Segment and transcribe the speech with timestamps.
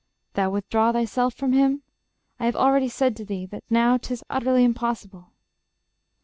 [0.33, 1.83] _Thou withdraw thyself From him?
[2.39, 5.29] I have already said to thee That now 'tis utterly impossible.